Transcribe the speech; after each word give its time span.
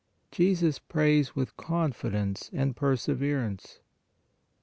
JESUS 0.31 0.79
PRAYS 0.79 1.35
WITH 1.35 1.55
CONFIDENCE 1.57 2.49
AND 2.53 2.75
PERSE 2.75 3.05
VERANCE. 3.05 3.81